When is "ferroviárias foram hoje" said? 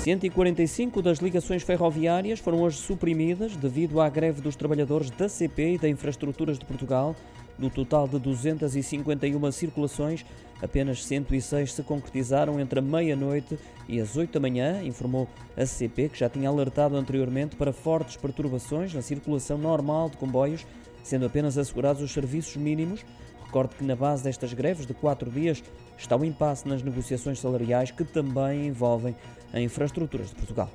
1.62-2.78